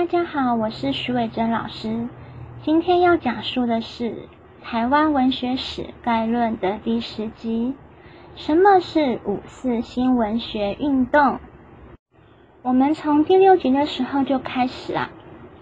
[0.00, 2.08] 大家好，我是徐伟珍老师。
[2.62, 4.04] 今天要讲述的是
[4.62, 7.74] 《台湾文学史概论》的第十集。
[8.34, 11.38] 什么是五四新文学运动？
[12.62, 15.10] 我们从第六集的时候就开始啊，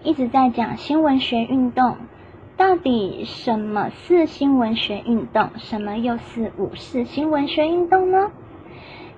[0.03, 1.97] 一直在讲新文学运动。
[2.55, 5.49] 到底什么是新文学运动？
[5.57, 8.31] 什么又是五四新文学运动呢？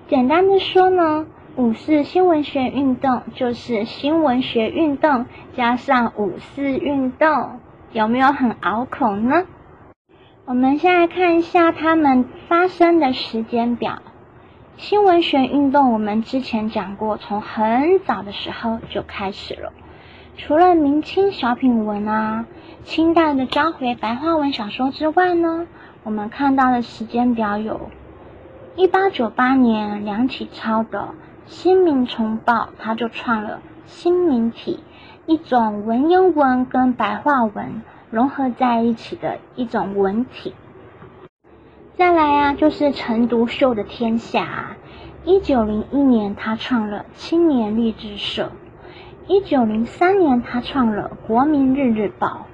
[0.08, 1.26] 简单的说呢。
[1.54, 7.60] 五四新文学运动就是新文学运动加上五四运动，
[7.92, 9.44] 有没有很拗口呢？
[10.46, 14.00] 我们先来看一下他们发生的时间表。
[14.78, 19.74] 新文学运动我们之前讲过，从很早的时候就开始了。
[20.38, 22.46] 除了明清小品文啊、
[22.84, 25.66] 清代的章回白话文小说之外呢，
[26.02, 27.90] 我们看到的时间表有：
[28.74, 31.10] 一八九八年梁启超的。
[31.46, 34.80] 新民重报，他就创了新民体，
[35.26, 40.54] 一种文言文跟白话文融合在一起的一种文体。
[41.96, 44.76] 再来啊，就是陈独秀的天下。
[45.24, 48.46] 一九零一年，他创了青年励志社；
[49.28, 52.46] 一九零三年，他创了国民日日报。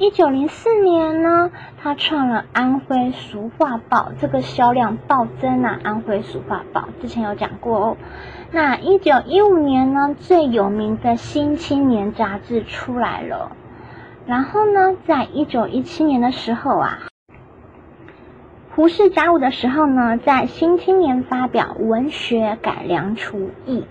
[0.00, 5.78] 一九零四年呢，他创了《安徽俗话报》，这个销量暴增啊！
[5.86, 7.96] 《安徽俗话报》之前有讲过哦。
[8.50, 13.54] 那一九一五年呢，最有名的《新青年》杂志出来了。
[14.24, 17.00] 然后呢，在一九一七年的时候啊，
[18.74, 23.84] 胡适甲午的时候呢，在《新青年》发表《文学改良刍议》，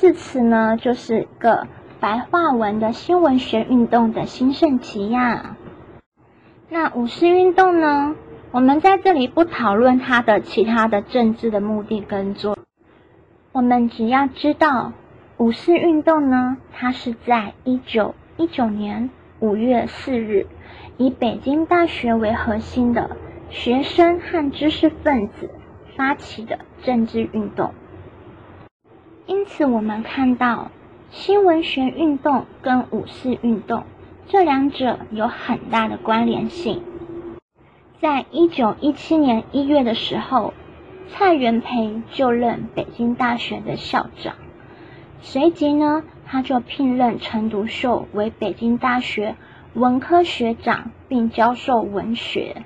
[0.00, 1.68] 至此呢，就是一个。
[2.00, 5.56] 白话文的新文学运动的兴盛期呀，
[6.70, 8.16] 那五四运动呢？
[8.52, 12.56] 我们在这里不讨论它的其他的政治的目的跟作，
[13.52, 14.94] 我们只要知道
[15.36, 20.46] 五四运动呢，它是在一九一九年五月四日，
[20.96, 23.14] 以北京大学为核心的
[23.50, 25.50] 学生和知识分子
[25.96, 27.74] 发起的政治运动。
[29.26, 30.70] 因此，我们看到。
[31.10, 33.82] 新文学运动跟五四运动
[34.28, 36.84] 这两者有很大的关联性。
[38.00, 40.54] 在一九一七年一月的时候，
[41.08, 44.34] 蔡元培就任北京大学的校长，
[45.20, 49.34] 随即呢，他就聘任陈独秀为北京大学
[49.74, 52.62] 文科学长，并教授文学。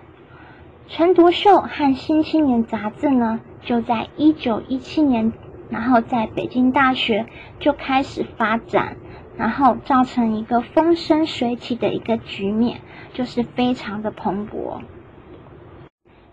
[0.87, 5.32] 陈独秀和《新青年》杂志呢，就在一九一七年。
[5.75, 7.27] 然后在北京大学
[7.59, 8.97] 就开始发展，
[9.37, 12.81] 然后造成一个风生水起的一个局面，
[13.12, 14.83] 就是非常的蓬勃。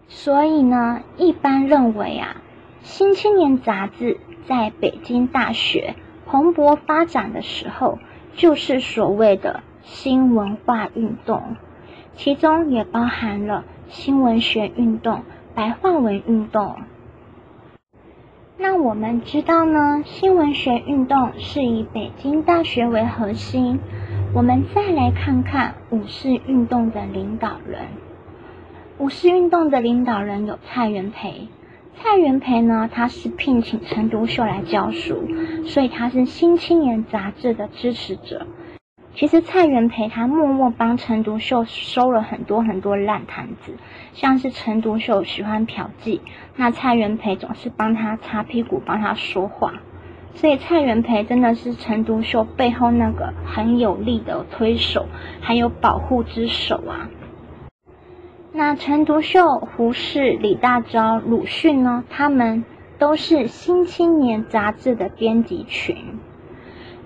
[0.07, 2.35] 所以呢，一般认为啊，
[2.87, 5.95] 《新青年》杂志在北京大学
[6.27, 7.97] 蓬勃发展的时候，
[8.35, 11.55] 就是所谓的新文化运动，
[12.13, 15.23] 其中也包含了新文学运动、
[15.55, 16.75] 白话文运动。
[18.61, 23.79] 那我们知道呢，新文学运动是以北京大学为核心。
[24.35, 27.81] 我们再来看看五四运动的领导人。
[28.99, 31.47] 五四运动的领导人有蔡元培。
[31.95, 35.27] 蔡元培呢，他是聘请陈独秀来教书，
[35.65, 38.45] 所以他是《新青年》杂志的支持者。
[39.13, 43.73] 其实蔡元培他默默帮陈独秀收了很多很多烂摊子，
[44.13, 46.21] 像是陈独秀喜欢嫖妓，
[46.55, 49.73] 那蔡元培总是帮他擦屁股，帮他说话，
[50.33, 55.05] 所以蔡元培真的是陈独秀背后那个很有力的推手，
[55.41, 57.09] 还有保护之手啊。
[58.53, 62.63] 那陈独秀、胡适、李大钊、鲁迅呢，他们
[62.97, 65.97] 都是《新青年》杂志的编辑群。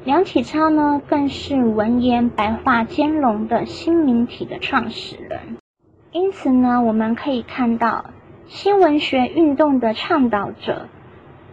[0.06, 5.58] 梁启超呢，更是文言白话兼容的新民体的创始人。
[6.12, 8.06] 因此呢，我们可以看到
[8.46, 10.90] 新文学运动的倡导者，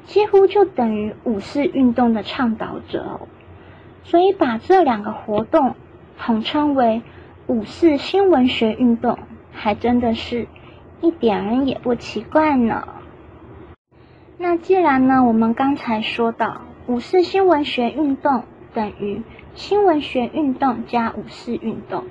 [0.05, 3.21] 几乎就等于五四运动的倡导者哦。
[4.05, 5.75] 所以把这两个活动
[6.19, 7.01] 统称为
[7.47, 9.19] 五四新文学运动，
[9.51, 10.47] 还真的是
[11.01, 12.87] 一点儿也不奇怪呢。
[14.37, 16.61] 那既然呢，我们刚才说到。
[16.89, 18.43] 五四新文学运动
[18.75, 19.23] 等于
[19.55, 22.05] 新文学运动加五四运动。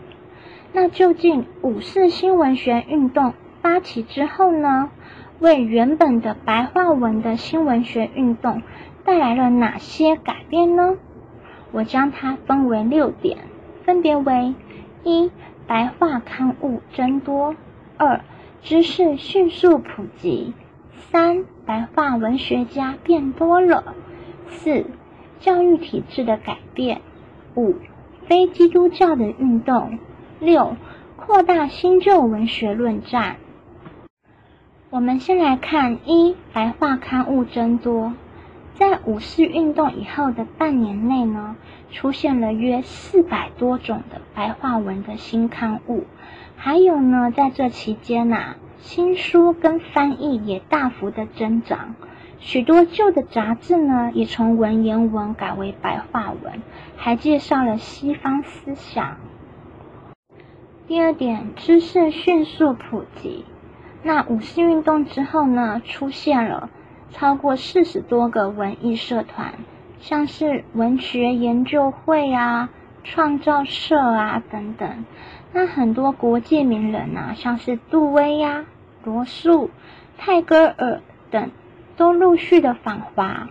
[0.72, 4.90] 那究竟五四新文学运动发起之后呢，
[5.40, 8.62] 为原本的白话文的新文学运动
[9.04, 10.96] 带来了哪些改变呢？
[11.74, 13.40] 我将它分为六点，
[13.84, 14.54] 分别为：
[15.04, 15.32] 一、
[15.68, 17.56] 白话刊物增多；
[17.98, 18.22] 二、
[18.62, 20.54] 知识迅速普及；
[21.12, 23.96] 三、白话文学家变多了。
[24.52, 24.86] 四、
[25.40, 27.00] 教育体制的改变；
[27.56, 27.76] 五、
[28.28, 29.98] 非基督教的运动；
[30.40, 30.76] 六、
[31.16, 33.38] 扩大新旧文学论战。
[34.92, 38.14] 我们先来看一白话刊物增多，
[38.76, 41.56] 在五四运动以后的半年内呢，
[41.92, 46.04] 出现了约四百多种的白话文的新刊物，
[46.58, 51.96] 还有呢，在这期间呐，新书跟翻译也大幅的增长。
[52.44, 56.64] 许多旧的杂志呢，也从文言文改为白话文，
[56.98, 59.18] 还介绍了西方思想。
[60.88, 63.46] 第二点，知识迅速普及。
[64.02, 66.72] 那五四运动之后呢，出现了
[67.12, 69.54] 超过四十多个文艺社团，
[70.00, 72.70] 像是文学研究会啊、
[73.04, 75.06] 创造社啊等等。
[75.54, 78.66] 那很多国际名人啊，像是杜威呀、
[79.04, 79.70] 罗素、
[80.18, 81.52] 泰戈尔等。
[82.02, 83.50] 都陆续的访华，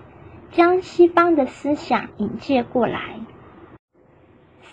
[0.51, 3.21] 将西方的思想引介过来。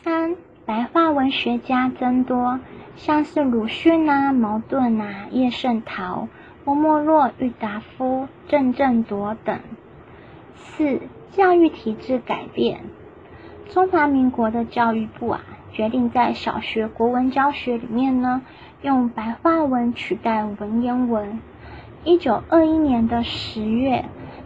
[0.01, 0.35] 三
[0.65, 2.59] 白话文学家增多，
[2.95, 6.27] 像是鲁迅啊、茅盾啊、叶圣陶、
[6.65, 9.59] 郭沫若、郁达夫、郑振铎等。
[10.56, 11.00] 四
[11.30, 12.80] 教育体制改变，
[13.69, 15.41] 中华民国的教育部啊，
[15.71, 18.41] 决定在小学国文教学里面呢，
[18.81, 21.39] 用白话文取代文言文。
[22.07, 24.06] 一九二一年的十月，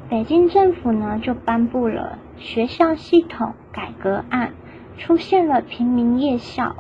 [0.10, 4.54] 北京政府呢就颁布了学校系统改革案，
[4.98, 6.76] 出现了平民夜校。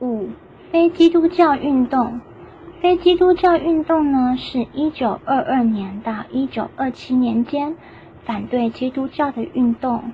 [0.00, 0.30] 五、
[0.72, 2.20] 非基督教运动，
[2.80, 7.76] 非基督教运动呢是一九二二年到一九二七年间
[8.24, 10.12] 反对基督教的运动，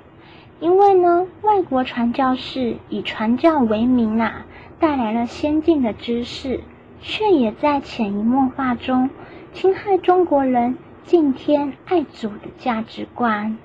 [0.61, 4.45] 因为呢外国传教士以传教为名啊，
[4.79, 6.61] 带来了先进的知识。
[7.07, 9.11] 却也在潜移默化中
[9.53, 13.59] 侵害中国人敬天爱祖的价值观。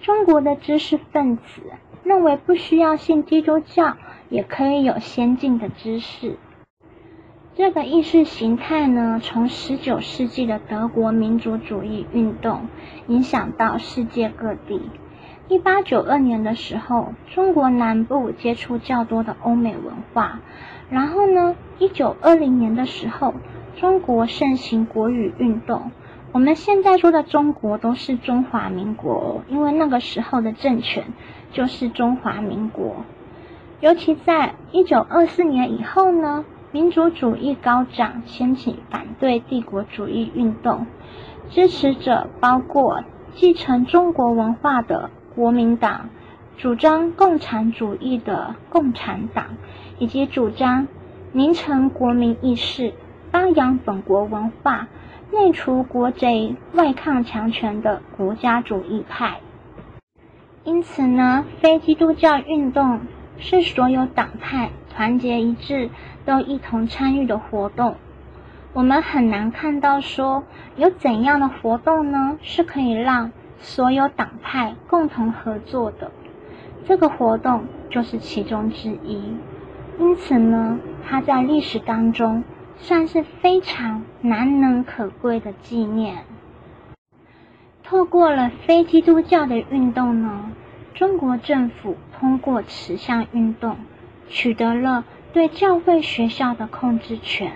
[0.00, 1.62] 中国的知识分子
[2.02, 3.96] 认为不需要信基督教
[4.28, 6.36] 也可以有先进的知识。
[7.54, 12.68] 这个意识形态呢，从十九世纪的德国民族主义运动
[13.06, 14.90] 影响到世界各地。
[15.48, 20.40] 一八九二年的时候，中国南部接触较多的欧美文化。
[20.88, 21.56] 然后呢？
[21.78, 23.34] 一九二零年的时候，
[23.76, 25.90] 中国盛行国语运动。
[26.32, 31.04] 我们现在说的中国都是中华民国，因为那个时候的政权
[31.52, 33.04] 就是中华民国。
[33.80, 40.86] 尤其在一九二四年以后呢，民族主义高涨，掀起反对帝国主义运动。
[41.50, 43.04] 支持者包括
[43.34, 46.08] 继承中国文化的国民党，
[46.56, 49.56] 主张共产主义的共产党。
[49.98, 50.88] 以及主张
[51.32, 52.92] 凝成国民意识、
[53.30, 54.88] 发扬本国文化、
[55.32, 59.40] 内除国贼、外抗强权的国家主义派。
[60.64, 63.00] 因此呢，非基督教运动
[63.38, 65.88] 是所有党派团结一致、
[66.26, 67.96] 都一同参与的活动。
[68.74, 70.44] 我们很难看到说
[70.76, 76.10] 有怎样的活动呢，是可以让所有党派共同合作的。
[76.86, 79.22] 这个活动就是其中之一。
[79.98, 82.44] 因此呢，它在历史当中
[82.78, 86.24] 算是非常难能可贵的纪念。
[87.82, 90.50] 透过了非基督教的运动呢，
[90.94, 93.76] 中国政府通过此项运动
[94.28, 97.52] 取得了对教会学校的控制权。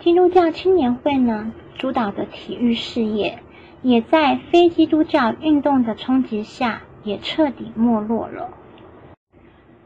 [0.00, 3.38] 基督教青年会呢主导的体育事业，
[3.80, 8.50] 也在非基督教运动的冲击下，也彻底没落了。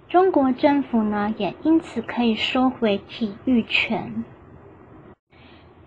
[0.09, 4.25] 中国政府呢，也因此可以收回体育权。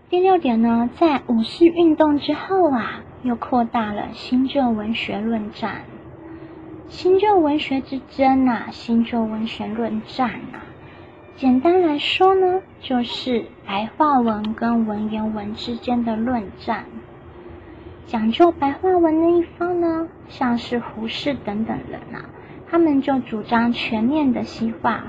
[0.10, 5.82] 第六点呢，在五四运动之后啊，又扩大了新旧文学论战。
[6.90, 10.68] 新旧文学之争啊，新旧文学论战啊，
[11.38, 16.86] 简单来说呢，就是白话文跟文言文之间的论战。
[18.12, 22.26] 讲究白话文的一方呢，像是胡适等等人啊。
[22.70, 25.06] 他们就主张全面的西化，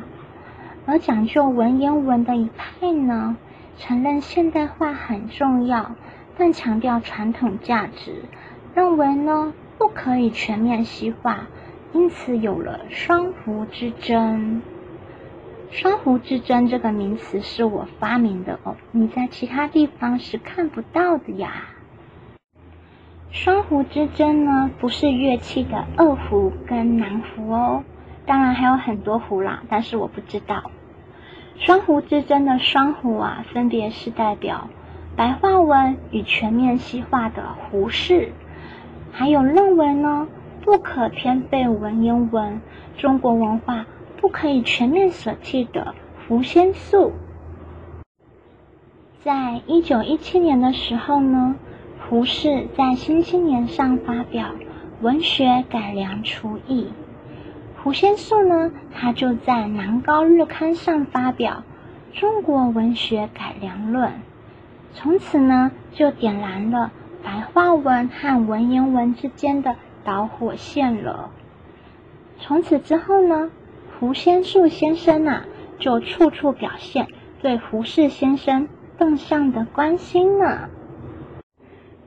[0.86, 3.36] 而讲究文言文的一派呢，
[3.76, 5.96] 承认现代化很重要，
[6.38, 8.22] 但强调传统价值，
[8.76, 11.48] 认为呢不可以全面西化，
[11.92, 14.62] 因此有了双湖之争。
[15.72, 21.64] 双湖之争这个名词是我发明的哦，你在其他地方是看不到的呀。
[23.32, 27.82] 双胡之争呢，不是乐器的二胡跟南胡哦，
[28.26, 30.70] 当然还有很多胡啦，但是我不知道。
[31.56, 34.68] 双胡之争的双胡啊，分别是代表
[35.16, 38.32] 白话文与全面西化的胡适，
[39.12, 40.28] 还有认为呢，
[40.60, 42.60] 不可偏废文言文，
[42.98, 43.86] 中国文化
[44.20, 45.94] 不可以全面舍弃的
[46.28, 47.12] 胡先素。
[49.24, 51.56] 在一九一七年的时候呢，
[52.12, 54.48] 胡适在《新青年》上发表
[55.00, 56.88] 《文学改良刍议》，
[57.82, 61.64] 胡先素呢，他就在《南高日刊》上发表
[62.20, 64.10] 《中国文学改良论》，
[64.92, 66.92] 从此呢，就点燃了
[67.24, 71.30] 白话文和文言文之间的导火线了。
[72.38, 73.50] 从此之后呢，
[73.98, 75.46] 胡先素先生啊，
[75.78, 77.06] 就处处表现
[77.40, 78.68] 对胡适先生。
[78.98, 80.68] 动向的关心呢？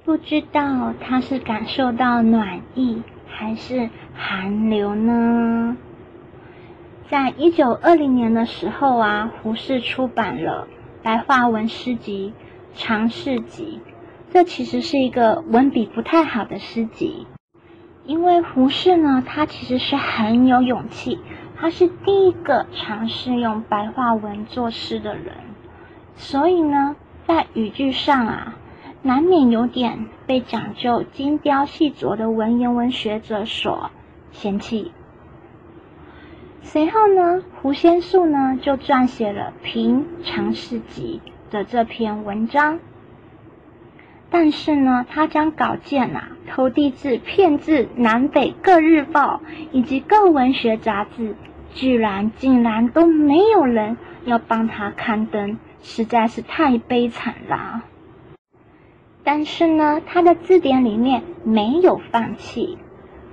[0.06, 5.78] 不知道他是感受到暖意还是寒流呢？
[7.10, 10.68] 在一九二零年的时候啊，胡适出版了
[11.02, 12.34] 白话文诗集
[12.80, 13.82] 《长试集》，
[14.32, 17.26] 这其实是一个文笔不太好的诗集，
[18.06, 21.18] 因为胡适呢，他其实是很有勇气，
[21.58, 25.34] 他是第一个尝试用白话文作诗的人。
[26.16, 26.96] 所以呢，
[27.28, 28.56] 在语句上啊，
[29.06, 33.92] 难免有点被讲究精雕细琢的文言文学者所
[34.32, 34.92] 嫌弃。
[36.64, 41.22] 随后呢，胡先素呢就撰写了《平常事集》
[41.54, 42.80] 的这篇文章，
[44.32, 49.40] 但是呢，他将稿件啊投递至骗至南北各日报
[49.72, 51.36] 以及各文学杂志，
[51.76, 55.60] 居然竟然都没有人要帮他刊登。
[55.84, 57.84] 实在是太悲惨了，
[59.26, 62.78] 但是呢，他的字典里面没有放弃。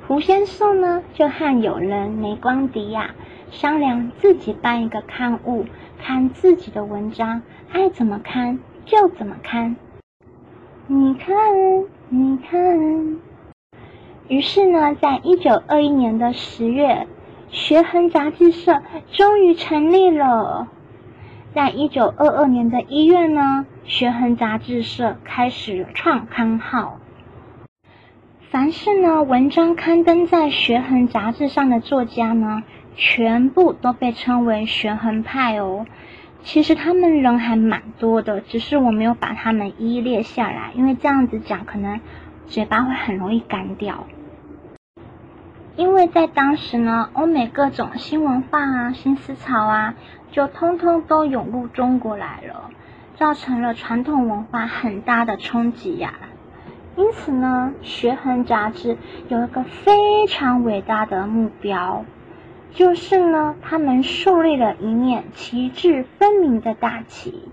[0.08, 3.14] 胡先素呢，就和友人梅光迪呀
[3.50, 5.66] 商量，自己办一个刊物，
[6.02, 9.76] 看自己的文章，爱怎么看就怎么看。
[10.87, 11.37] 你看，
[12.08, 13.18] 你看。
[14.28, 17.06] 于是呢，在一九二一年的十月，
[17.50, 18.82] 学衡杂志社
[19.12, 20.68] 终于成立了。
[21.54, 26.99] 在一九二二年的一月呢，学衡杂志社开始创刊号。
[28.50, 32.62] 凡是呢文章刊登在学衡杂志上的作家呢，
[32.97, 35.87] 全部都被称为学衡派哦。
[36.42, 42.00] 其实他们人还蛮多的，只是我没有把他们一一列下来，因为这样子讲可能
[42.47, 44.06] 嘴巴会很容易干掉。
[45.76, 49.94] 因为在当时呢，欧美各种新文化啊、新思潮啊。
[50.30, 52.70] 就通通都涌入中国来了，
[53.16, 56.14] 造成了传统文化很大的冲击呀。
[56.96, 58.96] 因此呢，《学衡》杂志
[59.28, 62.06] 有一个非常伟大的目标，
[62.70, 67.50] 就是呢，他们树立了一面旗帜分明的大旗，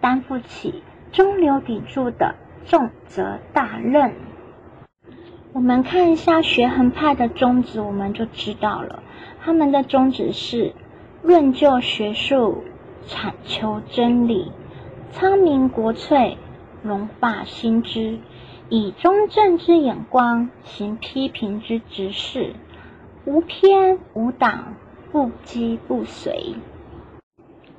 [0.00, 4.14] 担负起中流砥柱的重责大任。
[5.54, 9.04] 我们看一下学衡派的宗旨，我们就知道了，
[9.40, 10.72] 他们的宗旨是。
[11.22, 12.64] 论就学术，
[13.06, 14.50] 阐求真理，
[15.12, 16.36] 苍明国粹，
[16.82, 18.18] 融化新知，
[18.68, 22.54] 以中正之眼光行批评之直事，
[23.24, 24.74] 无偏无党，
[25.12, 26.56] 不羁不随。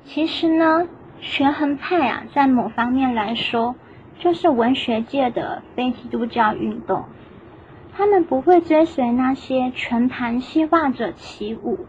[0.06, 0.88] 其实呢，
[1.20, 3.76] 学衡派啊，在某方面来说，
[4.18, 7.04] 就是文学界的非基督教运动。
[7.96, 11.86] 他们不会追随那些全盘西化者起舞。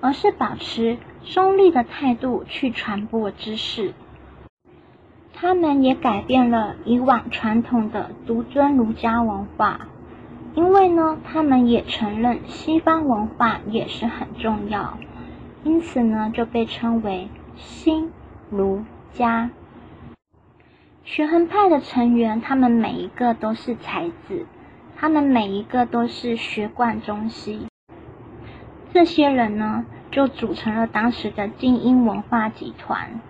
[0.00, 3.94] 而是保持中立的态度去传播知识。
[5.32, 9.88] 他们也改变了以往传统的独尊儒家文化，
[10.54, 14.98] 因为呢，他们也承认西方文化也是很重要，
[15.62, 18.12] 因此呢，就被称为新
[18.50, 18.84] 儒
[19.14, 19.48] 家。
[21.04, 24.44] 学衡派的成员，他们每一个都是才子，
[24.96, 27.66] 他们每一个都是学贯中西。
[28.92, 33.20] 这些人呢，就组成了当时的精英文化集团。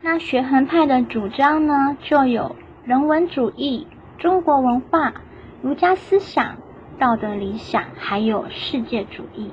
[0.00, 3.86] 那学衡派的主张呢，就有人文主义、
[4.18, 5.14] 中国文化、
[5.62, 6.56] 儒家思想、
[6.98, 9.50] 道德理想，还有世界主义。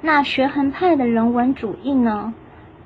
[0.00, 2.32] 那学衡派的人文主义呢，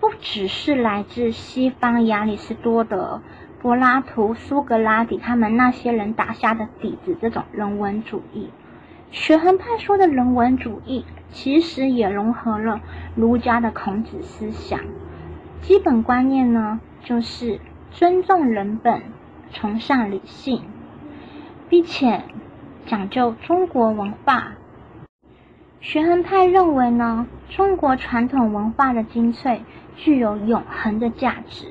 [0.00, 3.20] 不只是来自西方亚里士多德、
[3.62, 8.50] 柏拉图、苏格拉底他们那些人打下的底子，这种人文主义。
[9.12, 12.80] 学衡派说的人文主义，其实也融合了
[13.14, 14.80] 儒家的孔子思想。
[15.60, 17.60] 基本观念呢，就是
[17.92, 19.02] 尊重人本、
[19.52, 20.62] 崇尚理性，
[21.68, 22.24] 并且
[22.86, 24.54] 讲究中国文化。
[25.80, 29.62] 学衡派认为呢，中国传统文化的精粹
[29.94, 31.66] 具有永恒的价值，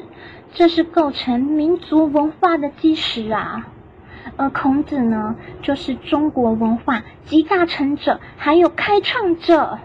[0.53, 3.67] 这是构成民族文化的基石啊。
[4.38, 9.79] 而孔子呢，就是中国文化集大成者，还有开创者。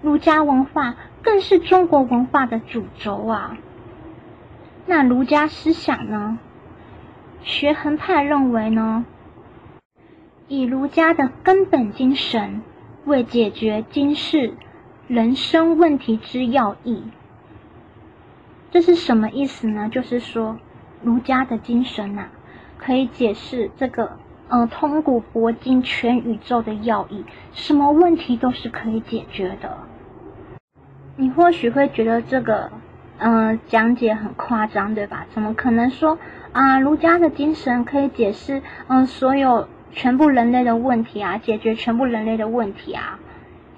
[0.00, 3.56] 儒家文化更是中国文化的主轴啊。
[4.86, 6.38] 那儒家思想呢？
[7.42, 9.04] 学衡派认为呢，
[10.48, 12.62] 以儒家的根本精神
[13.04, 14.54] 为解决今世
[15.06, 17.04] 人生问题之要义。
[18.70, 19.88] 这是什么意思呢？
[19.88, 20.58] 就是说，
[21.02, 22.26] 儒家的精神呐，
[22.76, 29.78] 可以解释这个呃通古博今全宇宙的要义，什么问题都是可以解决的。
[31.16, 32.70] 你或许会觉得这个
[33.18, 35.26] 嗯讲解很夸张，对吧？
[35.30, 36.18] 怎么可能说
[36.52, 43.18] 啊儒家的精神可以解释嗯所有全部人类的问题啊，解决全部人类的问题啊？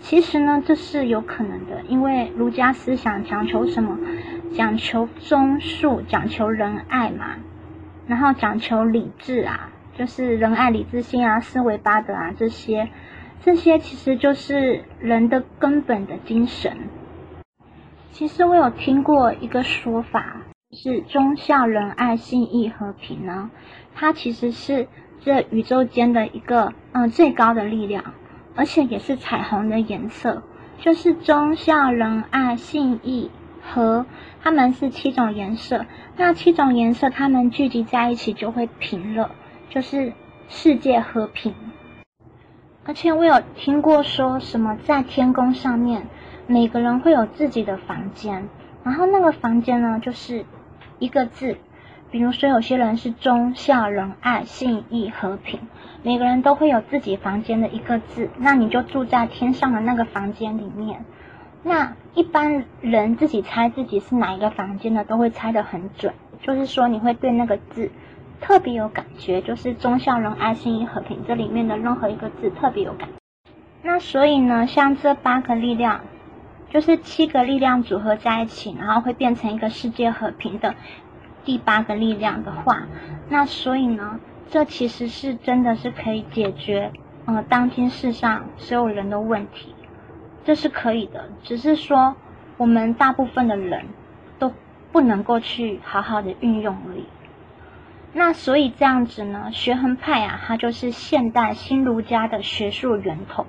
[0.01, 3.99] 其实呢，这是有可能的，因为儒家思想讲求什么？
[4.55, 7.37] 讲求忠恕，讲求仁爱嘛，
[8.07, 12.89] 然后讲求理智啊，就是仁爱、礼智信啊、思维八德啊这些，
[13.43, 16.77] 这些其实就是人的根本的精神。
[18.11, 20.43] 其实我有听过一个说法，
[20.73, 23.51] 是忠孝仁爱信义和平呢，
[23.95, 24.89] 它其实是
[25.21, 28.15] 这宇宙间的一个嗯最高的力量。
[28.61, 30.43] 而且也是彩虹的颜色，
[30.81, 33.31] 就是忠孝仁爱信义
[33.63, 34.05] 和，
[34.43, 35.87] 它们是七种颜色。
[36.19, 39.31] 那七种颜色它们聚集在一起就会平了，
[39.71, 40.13] 就是
[40.51, 41.55] 世界和平。
[42.85, 46.07] 而且我有听过说什么在天宫上面，
[46.47, 48.47] 每个人会有自己的房间，
[48.85, 50.45] 然后那个房间呢就是
[50.99, 51.57] 一个字。
[52.11, 55.61] 比如说，有些人是忠孝仁爱信义和平，
[56.03, 61.05] 每个人都会有自己房间的一个字，那你就住在天上的那个房间里面。
[61.63, 67.91] 那一般人自己猜自己是哪一个房间的，都会猜得很准，就是说你会对那个字
[68.41, 73.09] 特别有感觉，就是忠孝仁爱信义和平这里面的任何一个字特别有感。
[73.83, 76.01] 那所以呢，像这八个力量，
[76.71, 80.75] 就是七个力量组合在一起，然后会变成一个世界和平的。
[81.43, 82.83] 第八个力量的话，
[83.31, 86.91] 那所以呢，这其实是真的是可以解决
[87.27, 89.75] 呃当今世上所有人的问题，
[90.45, 92.17] 这是可以的，只是说
[92.57, 93.85] 我们大部分的人
[94.41, 94.53] 都
[94.91, 97.05] 不能够去好好的运用而已。
[98.13, 103.47] 那所以这样子呢，学衡派啊，它就是现代新儒家的学术源头。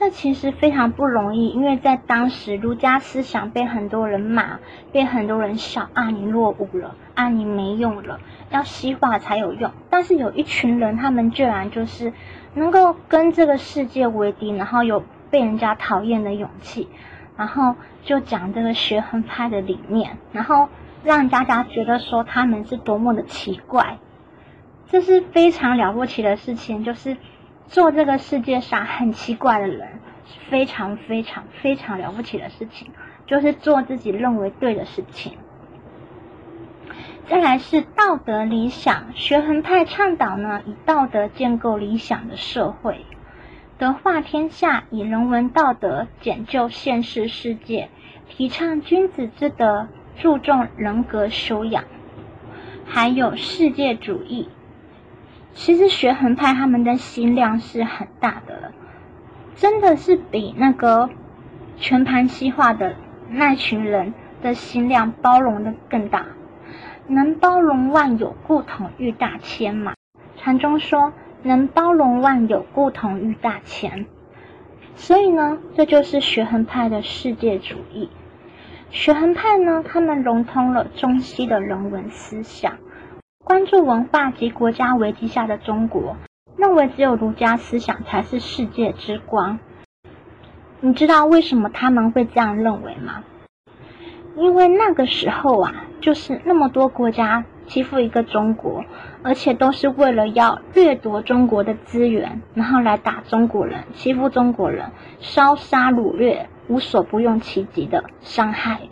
[0.00, 4.58] 这其实非常不容易，因为在当时儒家思想被很多人骂，
[4.92, 9.70] 被很多人笑啊，你落伍了，啊，你没用了，要西化才有用。
[9.90, 12.14] 但是有一群人，他们居然就是
[12.54, 16.88] 能够跟这个世界为敌，然后有被人家讨厌的勇气，
[17.36, 20.70] 然后就讲这个学衡派的理念，然后
[21.04, 23.98] 让大家觉得说他们是多么的奇怪，
[24.88, 27.18] 这是非常了不起的事情，就是。
[27.70, 29.88] 做这个世界上很奇怪的人
[30.26, 32.90] 是，非常非常非常了不起的事情，
[33.26, 35.38] 就是做自己认为对的事情。
[37.28, 43.06] 再来是道德理想，学衡派倡导呢，以道德建构理想的社会，
[43.78, 47.88] 德化天下，以人文道德简救现世世界，
[48.28, 49.86] 提倡君子之德，
[50.18, 51.84] 注重人格修养，
[52.84, 54.48] 还有世界主义。
[55.52, 58.72] 其实学衡派他们的心量是很大的了，
[59.56, 61.10] 真的是比那个
[61.76, 62.94] 全盘西化的
[63.28, 66.24] 那群人的心量包容的更大，
[67.06, 69.94] 能包容万有，故统御大千嘛。
[70.36, 74.06] 禅中说能包容万有，故统御大千。
[74.94, 78.08] 所以呢，这就是学衡派的世界主义。
[78.90, 82.78] 学衡派呢，他们融通了中西的人文思想。
[83.50, 86.16] 关注文化及国家危机下的中国，
[86.56, 89.58] 认为只有儒家思想才是世界之光。
[90.78, 93.24] 你知道为什么他们会这样认为吗？
[94.36, 98.84] 因为那个时候啊，就是那么多国家欺负一个中国，
[99.24, 108.82] 而且都是为了要掠夺中国的资源，然后来打中国人、欺负中国人、烧杀掳掠，无所不用其极的伤害。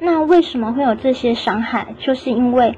[0.00, 1.94] 那为什么会有这些伤害？
[2.00, 2.76] 就是因为。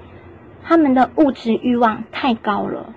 [0.63, 2.95] 他们的物质欲望太高了，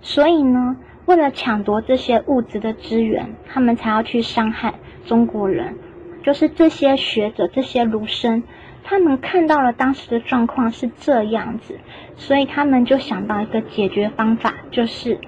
[0.00, 5.76] 所以呢，为了抢夺这些物质的资源，他们才要去伤害中国人。
[6.22, 8.44] 就是这些学者、这些儒生，
[8.84, 11.80] 他们看到了当时的状况是这样子，
[12.16, 15.18] 所以他们就想到一个解决方法，就是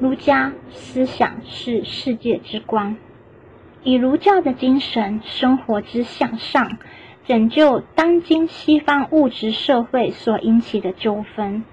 [0.00, 2.96] 儒家思想是世界之光，
[3.82, 6.78] 以儒教的精神生活之向上。
[7.26, 11.64] 拯救当今西方物质社会所引起的纠纷，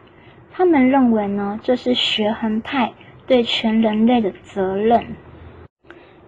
[0.53, 2.93] 他们认为呢，这是学衡派
[3.27, 5.17] 对全人类的责任。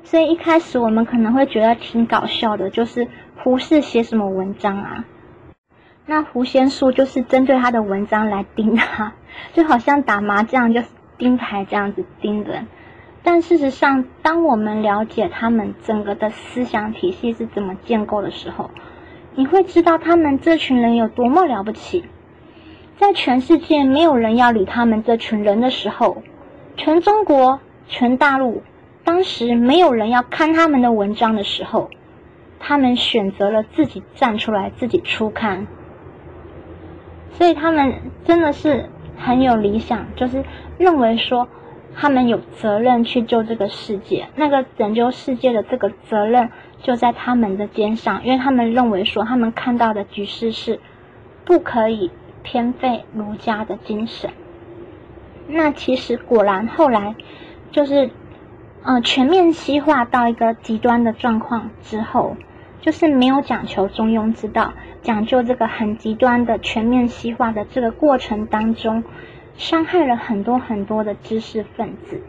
[0.04, 3.08] 所以一开始我们可能会觉得挺搞笑的，就是
[3.38, 5.06] 胡适写什么文章啊？
[6.06, 9.14] 那胡先树就是针对他的文章来盯他，
[9.54, 12.68] 就好像打麻将就是盯牌这样子盯人。
[13.24, 18.70] 但事实上，当我们了解他们整个的思想体系是怎么建构的时候，
[19.36, 22.06] 你会知道他们这群人有多么了不起。
[22.98, 26.24] 在全世界没有人要理他们这群人的时候，
[26.78, 28.64] 全中国、全大陆，
[29.04, 31.90] 当时没有人要看他们的文章的时候，
[32.60, 35.68] 他们选择了自己站出来，自己出刊。
[37.32, 40.44] 所以他们真的是很有理想，就是
[40.78, 41.48] 认为说。
[41.96, 46.50] 他们有责任去救这个世界，那个拯救世界的这个责任
[46.84, 50.80] 就在他们的肩上，因为他们认为说，他们看到的局势是
[51.46, 52.12] 不可以
[52.44, 54.30] 偏废儒家的精神。
[55.48, 57.16] 那其实果然后来
[57.72, 58.12] 就是，
[58.84, 62.38] 呃，全面西化到一个极端的状况之后，
[62.82, 69.04] 就是没有讲求中庸之道，讲究这个很极端的全面西化的这个过程当中。
[69.56, 72.20] 伤害了很多很多的知识分子，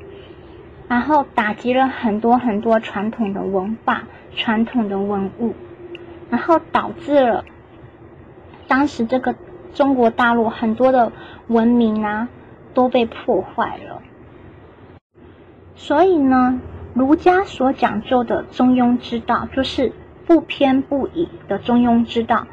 [0.88, 5.55] 然后打击了很多很多传统的文化、传统的文物，
[6.31, 7.44] 然后导致了
[8.68, 9.35] 当时这个
[9.73, 11.12] 中国大陆很多的
[11.49, 12.29] 文明啊
[12.75, 14.03] 都被破坏了。
[15.75, 16.61] 所以呢，
[16.94, 19.92] 儒家所讲究的中庸之道，就是
[20.27, 22.47] 不偏不倚的中庸之道，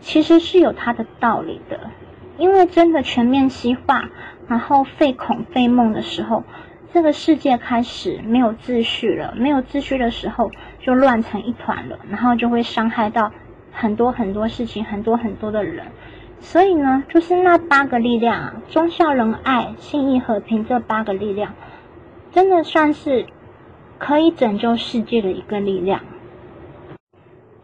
[0.00, 1.80] 其实是有它的道理的。
[2.36, 4.10] 因为真的全面西化，
[4.46, 6.44] 然后废孔废孟的时候，
[6.92, 9.34] 这个世界开始没有秩序了。
[9.36, 13.32] 没有秩序的时候，就乱成一团了，然后就会伤害到
[13.72, 15.86] 很多很多事情，很多很多的人。
[16.40, 21.54] 所以呢，就是那八个力量啊，忠孝仁爱信义和平这八个力量，
[22.30, 23.26] 真的算是
[23.98, 26.00] 可以拯救世界的一个力量。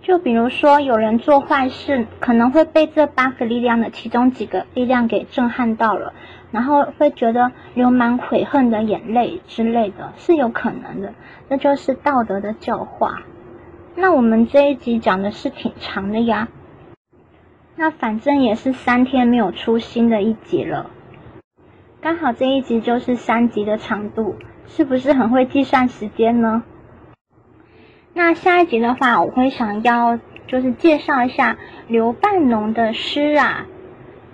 [0.02, 6.12] 就比如说，有人做坏事，可能会被这八个力量的其中几个力量给震撼到了，
[6.54, 11.12] 然后会觉得流满悔恨的眼泪之类的，是有可能的。
[11.50, 13.22] 这就是道德的教化。
[13.96, 16.46] 那我们这一集讲的是挺长的呀，
[17.74, 20.90] 那反正也是三天没有出新的一集了，
[22.00, 24.36] 刚好这一集就是三集的长度，
[24.68, 26.62] 是不是很会计算时间呢？
[28.12, 33.66] 那下一集的话，我会想要就是介绍一下刘半农的诗啊。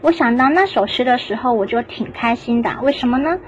[0.02, 2.70] 我想到那首诗的时候，我就挺开心的。
[2.82, 3.38] 为什么呢？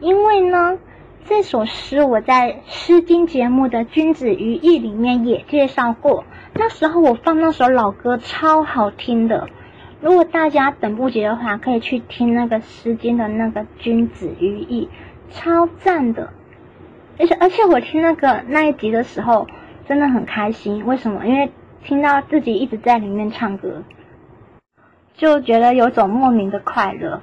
[0.00, 0.78] 因为呢，
[1.24, 6.24] 这首诗我在《诗经》节目的《君子于义》里面也介绍过。
[6.54, 9.48] 那时候我放那首老歌，超好听的。
[10.00, 14.88] 如果大家等不及的话，可以去听那个《诗经》的那个《君子于义》，
[15.34, 16.32] 超赞的。
[17.18, 19.46] 而且而且我听那个那一集的时候。
[19.88, 21.26] 真的很开心，为什么？
[21.26, 21.50] 因为
[21.82, 23.82] 听到自己一直在里面唱歌，
[25.18, 27.20] 就觉得有种莫名的快乐。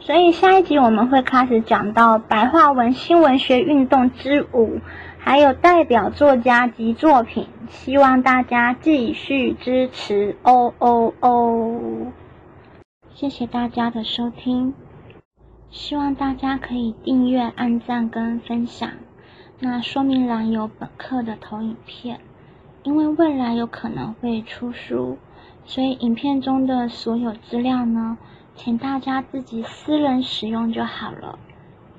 [0.00, 4.80] 所以下一集我们会开始讲到白话文新文学运动之五，
[5.18, 12.12] 还有代表作家及作品，希望大家继续支持哦哦哦！
[13.12, 14.72] 谢谢大家的收听，
[15.70, 18.90] 希望大家可以订阅、按赞跟分享。
[19.58, 22.18] 那说明栏有本课的投影片，
[22.82, 25.18] 因为未来有可能会出书，
[25.70, 28.18] 所以影片中的所有资料呢，
[28.56, 31.38] 请大家自己私人使用就好了，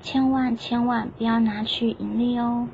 [0.02, 2.68] 千万千万不要拿去盈利哦。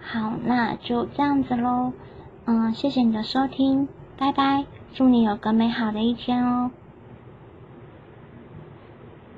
[0.00, 1.92] 好，那就这样子喽，
[2.44, 4.64] 嗯，谢谢你的收听，拜拜，
[4.94, 6.70] 祝你有个美好的一天哦。